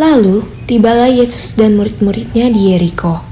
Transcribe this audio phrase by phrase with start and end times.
[0.00, 3.31] Lalu, tibalah Yesus dan murid-muridnya di Yeriko.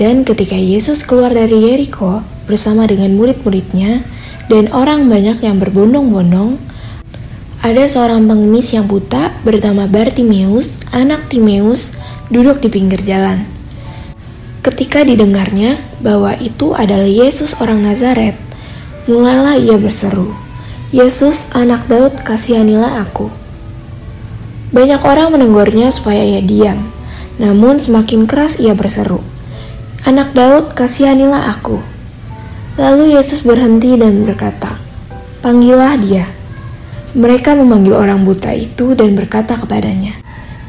[0.00, 4.02] Dan ketika Yesus keluar dari Yeriko, bersama dengan murid-muridnya
[4.50, 6.58] dan orang banyak yang berbondong-bondong,
[7.62, 11.94] ada seorang pengemis yang buta bernama Bartimeus, anak Timeus,
[12.26, 13.46] duduk di pinggir jalan.
[14.66, 18.34] Ketika didengarnya bahwa itu adalah Yesus orang Nazaret,
[19.06, 20.34] mulailah ia berseru,
[20.90, 23.30] Yesus anak Daud kasihanilah aku.
[24.74, 26.90] Banyak orang menegurnya supaya ia diam,
[27.38, 29.22] namun semakin keras ia berseru,
[30.02, 31.78] Anak Daud kasihanilah aku.
[32.74, 34.74] Lalu Yesus berhenti dan berkata,
[35.46, 36.26] "Panggillah dia."
[37.14, 40.18] Mereka memanggil orang buta itu dan berkata kepadanya,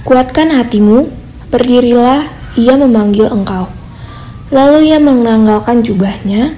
[0.05, 1.09] "Kuatkan hatimu,
[1.49, 3.73] berdirilah, ia memanggil engkau."
[4.53, 6.53] Lalu ia menanggalkan jubahnya.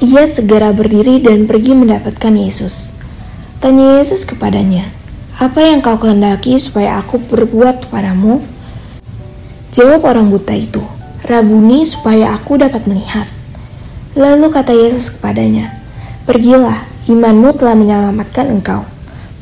[0.00, 2.96] Ia segera berdiri dan pergi mendapatkan Yesus.
[3.60, 4.88] Tanya Yesus kepadanya,
[5.36, 8.40] "Apa yang kau kehendaki supaya aku berbuat kepadamu?"
[9.74, 10.93] Jawab orang buta itu,
[11.24, 13.26] "Rabuni, supaya aku dapat melihat."
[14.14, 15.74] Lalu kata Yesus kepadanya,
[16.24, 18.88] Pergilah, imanmu telah menyelamatkan engkau.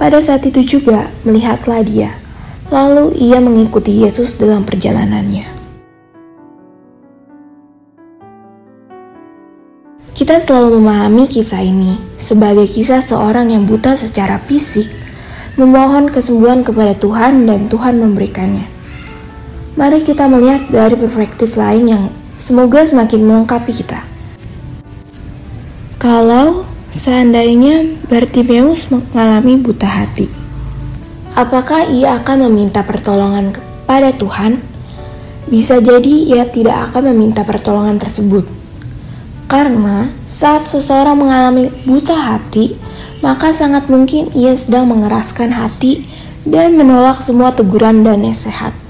[0.02, 2.10] Pada saat itu juga melihatlah dia.
[2.74, 5.46] Lalu ia mengikuti Yesus dalam perjalanannya.
[10.10, 14.90] Kita selalu memahami kisah ini sebagai kisah seorang yang buta secara fisik,
[15.54, 18.81] memohon kesembuhan kepada Tuhan dan Tuhan memberikannya.
[19.72, 22.04] Mari kita melihat dari perspektif lain yang
[22.36, 24.04] semoga semakin melengkapi kita.
[25.96, 30.28] Kalau seandainya Bartimeus mengalami buta hati,
[31.32, 34.60] apakah ia akan meminta pertolongan kepada Tuhan?
[35.48, 38.44] Bisa jadi ia tidak akan meminta pertolongan tersebut.
[39.48, 42.76] Karena saat seseorang mengalami buta hati,
[43.24, 46.04] maka sangat mungkin ia sedang mengeraskan hati
[46.44, 48.81] dan menolak semua teguran dan nasihat.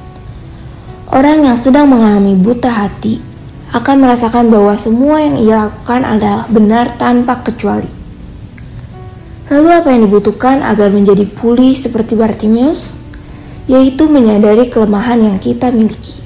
[1.13, 3.21] Orang yang sedang mengalami buta hati
[3.69, 7.85] akan merasakan bahwa semua yang ia lakukan adalah benar tanpa kecuali.
[9.53, 12.97] Lalu apa yang dibutuhkan agar menjadi pulih seperti Bartimeus?
[13.69, 16.17] Yaitu menyadari kelemahan yang kita miliki.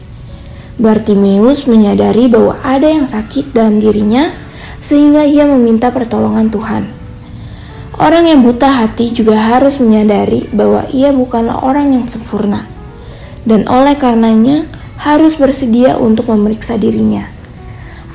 [0.78, 4.30] Bartimeus menyadari bahwa ada yang sakit dalam dirinya
[4.78, 6.86] sehingga ia meminta pertolongan Tuhan.
[7.98, 12.70] Orang yang buta hati juga harus menyadari bahwa ia bukanlah orang yang sempurna
[13.46, 14.66] dan oleh karenanya
[15.00, 17.36] harus bersedia untuk memeriksa dirinya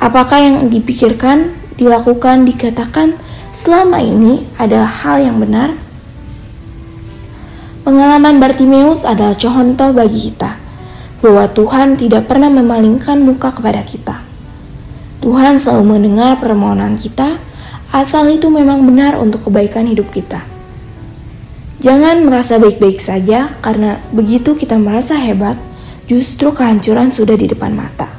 [0.01, 3.13] Apakah yang dipikirkan, dilakukan, dikatakan
[3.53, 5.77] selama ini adalah hal yang benar?
[7.85, 10.57] Pengalaman Bartimeus adalah contoh bagi kita
[11.21, 14.25] bahwa Tuhan tidak pernah memalingkan muka kepada kita.
[15.21, 17.37] Tuhan selalu mendengar permohonan kita,
[17.93, 20.41] asal itu memang benar untuk kebaikan hidup kita.
[21.77, 25.61] Jangan merasa baik-baik saja, karena begitu kita merasa hebat,
[26.11, 28.11] justru kehancuran sudah di depan mata.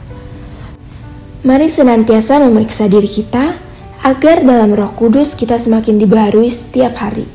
[1.45, 3.61] Mari senantiasa memeriksa diri kita
[4.01, 7.29] agar dalam Roh Kudus kita semakin dibaharui setiap hari.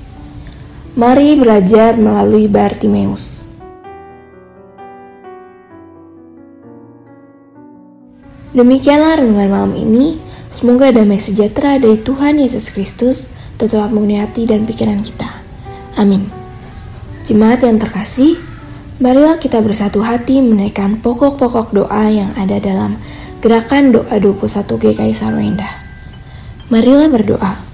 [0.97, 3.45] Mari belajar melalui Bartimeus.
[8.57, 10.17] Demikianlah renungan malam ini.
[10.49, 13.29] Semoga damai sejahtera dari Tuhan Yesus Kristus
[13.61, 15.29] tetap menghuni hati dan pikiran kita.
[15.93, 16.33] Amin.
[17.29, 18.41] Jemaat yang terkasih,
[18.97, 22.97] marilah kita bersatu hati menaikkan pokok-pokok doa yang ada dalam
[23.37, 25.69] Gerakan Doa 21 GKI Sarwenda.
[26.73, 27.66] Marilah berdoa.